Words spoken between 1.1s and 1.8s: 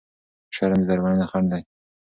خنډ دی.